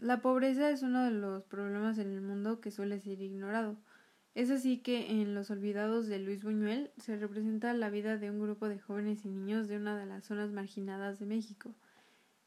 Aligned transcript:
La 0.00 0.22
pobreza 0.22 0.70
es 0.70 0.82
uno 0.82 1.04
de 1.04 1.10
los 1.10 1.44
problemas 1.44 1.98
en 1.98 2.10
el 2.14 2.22
mundo 2.22 2.62
que 2.62 2.70
suele 2.70 2.98
ser 3.00 3.20
ignorado. 3.20 3.76
Es 4.34 4.50
así 4.50 4.78
que 4.78 5.10
en 5.10 5.34
Los 5.34 5.50
Olvidados 5.50 6.06
de 6.06 6.18
Luis 6.18 6.42
Buñuel 6.42 6.90
se 6.96 7.18
representa 7.18 7.74
la 7.74 7.90
vida 7.90 8.16
de 8.16 8.30
un 8.30 8.40
grupo 8.40 8.66
de 8.70 8.78
jóvenes 8.78 9.26
y 9.26 9.28
niños 9.28 9.68
de 9.68 9.76
una 9.76 9.98
de 9.98 10.06
las 10.06 10.24
zonas 10.24 10.52
marginadas 10.52 11.18
de 11.18 11.26
México. 11.26 11.74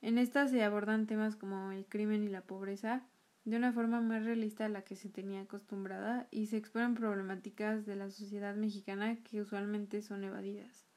En 0.02 0.18
esta 0.18 0.48
se 0.48 0.64
abordan 0.64 1.06
temas 1.06 1.36
como 1.36 1.72
el 1.72 1.86
crimen 1.86 2.24
y 2.24 2.28
la 2.28 2.42
pobreza 2.42 3.04
de 3.46 3.56
una 3.56 3.72
forma 3.72 4.02
más 4.02 4.26
realista 4.26 4.66
a 4.66 4.70
la 4.70 4.82
que 4.82 4.96
se 4.96 5.10
tenía 5.10 5.42
acostumbrada 5.42 6.28
y 6.32 6.48
se 6.48 6.58
exponen 6.58 6.96
problemáticas 6.96 7.86
de 7.86 7.96
la 7.96 8.10
sociedad 8.10 8.56
mexicana 8.56 9.18
que 9.18 9.42
usualmente 9.42 10.02
son 10.02 10.24
evadidas. 10.24 10.88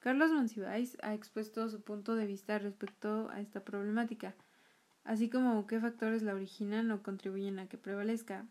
Carlos 0.00 0.32
Monsiváis 0.32 0.98
ha 1.02 1.14
expuesto 1.14 1.68
su 1.68 1.80
punto 1.80 2.16
de 2.16 2.26
vista 2.26 2.58
respecto 2.58 3.28
a 3.30 3.40
esta 3.40 3.62
problemática, 3.64 4.34
así 5.04 5.28
como 5.28 5.66
qué 5.66 5.80
factores 5.80 6.22
la 6.22 6.34
originan 6.34 6.90
o 6.90 7.02
contribuyen 7.02 7.58
a 7.58 7.68
que 7.68 7.78
prevalezca, 7.78 8.46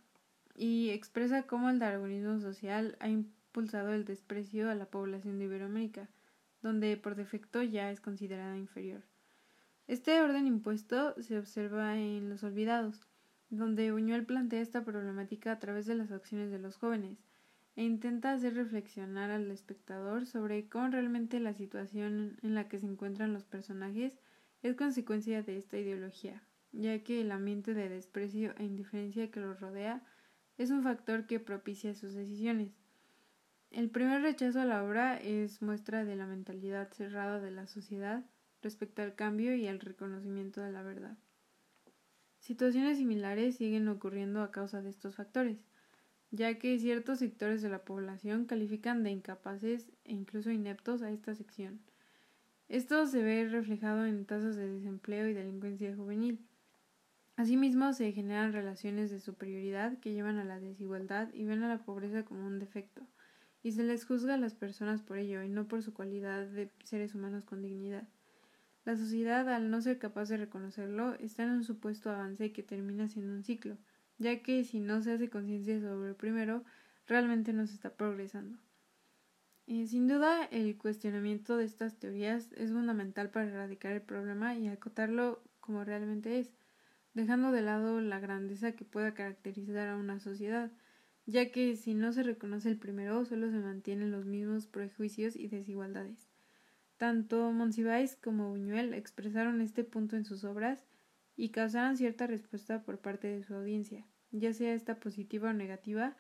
y 0.56 0.90
expresa 0.90 1.44
cómo 1.44 1.70
el 1.70 1.80
darwinismo 1.80 2.40
social 2.40 2.98
ha 3.00 3.08
impulsado 3.08 3.94
el 3.94 4.06
desprecio 4.06 4.70
a 4.70 4.76
la 4.76 4.86
población 4.86 5.40
de 5.40 5.46
Iberoamérica, 5.46 6.10
donde 6.62 6.98
por 6.98 7.16
defecto 7.16 7.64
ya 7.64 7.92
es 7.92 8.02
considerada 8.02 8.58
inferior. 8.58 9.02
Este 9.88 10.20
orden 10.22 10.48
impuesto 10.48 11.16
se 11.22 11.40
observa 11.40 11.98
en 11.98 12.30
Los 12.30 12.44
Olvidados, 12.44 13.08
donde 13.50 13.92
Buñuel 13.92 14.26
plantea 14.26 14.62
esta 14.62 14.84
problemática 14.84 15.52
a 15.52 15.60
través 15.60 15.86
de 15.86 15.96
las 15.96 16.12
acciones 16.12 16.52
de 16.52 16.60
los 16.60 16.76
jóvenes, 16.76 17.18
e 17.76 17.84
intenta 17.84 18.34
hacer 18.34 18.56
reflexionar 18.56 19.32
al 19.32 19.50
espectador 19.50 20.26
sobre 20.26 20.68
cómo 20.68 20.90
realmente 20.90 21.40
la 21.40 21.54
situación 21.54 22.38
en 22.42 22.54
la 22.54 22.68
que 22.68 22.80
se 22.80 22.86
encuentran 22.86 23.34
los 23.34 23.46
personajes 23.46 24.20
es 24.62 24.76
consecuencia 24.76 25.44
de 25.44 25.58
esta 25.58 25.78
ideología, 25.78 26.44
ya 26.72 27.04
que 27.04 27.22
el 27.22 27.32
ambiente 27.32 27.74
de 27.74 27.90
desprecio 27.90 28.54
e 28.58 28.66
indiferencia 28.66 29.32
que 29.32 29.40
los 29.40 29.60
rodea 29.60 30.04
es 30.58 30.72
un 30.72 30.84
factor 30.84 31.26
que 31.26 31.40
propicia 31.40 31.96
sus 31.96 32.14
decisiones. 32.14 32.72
El 33.72 33.90
primer 33.90 34.22
rechazo 34.22 34.62
a 34.62 34.66
la 34.66 34.84
obra 34.84 35.18
es 35.18 35.62
muestra 35.62 36.04
de 36.04 36.16
la 36.16 36.26
mentalidad 36.26 36.92
cerrada 36.92 37.40
de 37.40 37.52
la 37.52 37.68
sociedad 37.68 38.26
respecto 38.62 39.02
al 39.02 39.16
cambio 39.16 39.56
y 39.56 39.68
al 39.68 39.80
reconocimiento 39.80 40.62
de 40.62 40.72
la 40.72 40.84
verdad. 40.84 41.18
Situaciones 42.40 42.98
similares 42.98 43.58
siguen 43.58 43.88
ocurriendo 43.88 44.42
a 44.42 44.52
causa 44.52 44.82
de 44.82 44.90
estos 44.90 45.16
factores 45.16 45.58
ya 46.32 46.60
que 46.60 46.78
ciertos 46.78 47.20
sectores 47.20 47.62
de 47.62 47.70
la 47.70 47.84
población 47.84 48.46
califican 48.46 49.04
de 49.04 49.12
incapaces 49.12 49.90
e 50.04 50.14
incluso 50.14 50.52
ineptos 50.52 51.02
a 51.02 51.12
esta 51.12 51.34
sección. 51.36 51.82
Esto 52.70 53.08
se 53.08 53.24
ve 53.24 53.50
reflejado 53.50 54.06
en 54.06 54.26
tasas 54.26 54.56
de 54.56 54.70
desempleo 54.70 55.28
y 55.28 55.34
delincuencia 55.34 55.96
juvenil. 55.96 56.40
Asimismo, 57.36 57.94
se 57.94 58.12
generan 58.12 58.54
relaciones 58.54 59.10
de 59.10 59.20
superioridad 59.20 59.98
que 59.98 60.14
llevan 60.14 60.38
a 60.38 60.44
la 60.44 60.60
desigualdad 60.60 61.34
y 61.34 61.46
ven 61.46 61.64
a 61.64 61.68
la 61.68 61.84
pobreza 61.84 62.26
como 62.26 62.46
un 62.46 62.60
defecto, 62.60 63.02
y 63.64 63.72
se 63.72 63.82
les 63.82 64.06
juzga 64.06 64.36
a 64.36 64.38
las 64.38 64.54
personas 64.54 65.02
por 65.02 65.18
ello 65.18 65.42
y 65.42 65.50
no 65.50 65.68
por 65.68 65.82
su 65.82 65.96
cualidad 65.96 66.46
de 66.46 66.70
seres 66.84 67.16
humanos 67.16 67.44
con 67.44 67.64
dignidad. 67.64 68.08
La 68.86 68.96
sociedad, 68.96 69.50
al 69.50 69.72
no 69.72 69.82
ser 69.82 69.98
capaz 69.98 70.30
de 70.30 70.38
reconocerlo, 70.38 71.16
está 71.16 71.42
en 71.44 71.50
un 71.50 71.64
supuesto 71.64 72.12
avance 72.12 72.52
que 72.52 72.62
termina 72.62 73.08
siendo 73.08 73.34
un 73.34 73.44
ciclo, 73.44 73.78
ya 74.20 74.44
que 74.44 74.64
si 74.64 74.80
no 74.80 75.02
se 75.02 75.14
hace 75.14 75.32
conciencia 75.32 75.82
sobre 75.82 76.10
el 76.10 76.16
primero, 76.16 76.64
realmente 77.08 77.52
no 77.52 77.66
se 77.66 77.74
está 77.74 77.90
progresando. 77.90 78.60
Sin 79.70 80.08
duda, 80.08 80.46
el 80.46 80.80
cuestionamiento 80.80 81.56
de 81.56 81.66
estas 81.66 82.00
teorías 82.00 82.52
es 82.54 82.72
fundamental 82.72 83.30
para 83.30 83.46
erradicar 83.46 83.92
el 83.92 84.02
problema 84.02 84.56
y 84.56 84.68
acotarlo 84.68 85.44
como 85.60 85.84
realmente 85.84 86.40
es, 86.40 86.50
dejando 87.14 87.52
de 87.52 87.62
lado 87.62 88.02
la 88.02 88.20
grandeza 88.20 88.72
que 88.72 88.84
pueda 88.84 89.14
caracterizar 89.14 89.88
a 89.88 89.96
una 89.96 90.20
sociedad, 90.20 90.72
ya 91.28 91.52
que 91.52 91.76
si 91.76 91.94
no 91.94 92.12
se 92.14 92.24
reconoce 92.24 92.68
el 92.70 92.80
primero, 92.80 93.24
solo 93.26 93.52
se 93.52 93.60
mantienen 93.60 94.10
los 94.10 94.26
mismos 94.26 94.66
prejuicios 94.66 95.36
y 95.36 95.50
desigualdades. 95.50 96.28
Tanto 96.98 97.52
Monsiváis 97.52 98.16
como 98.16 98.50
Buñuel 98.50 98.96
expresaron 98.96 99.62
este 99.62 99.84
punto 99.84 100.16
en 100.16 100.26
sus 100.26 100.46
obras 100.46 100.84
y 101.38 101.50
causaran 101.50 101.96
cierta 101.96 102.26
respuesta 102.26 102.82
por 102.82 102.98
parte 102.98 103.28
de 103.28 103.44
su 103.44 103.54
audiencia, 103.54 104.04
ya 104.32 104.52
sea 104.52 104.74
esta 104.74 104.96
positiva 104.96 105.52
o 105.52 105.54
negativa, 105.54 106.18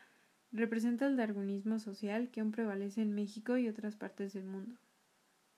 representa 0.52 1.08
el 1.08 1.16
darwinismo 1.16 1.80
social 1.80 2.30
que 2.30 2.42
aún 2.42 2.52
prevalece 2.52 3.02
en 3.02 3.14
México 3.14 3.58
y 3.58 3.68
otras 3.68 3.96
partes 3.96 4.34
del 4.34 4.46
mundo. 4.46 4.76